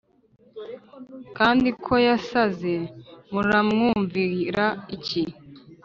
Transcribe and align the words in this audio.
kandi 1.37 1.69
ko 1.85 1.93
yasaze 2.07 2.73
Muramwumvira 3.31 4.65
iki 4.95 5.23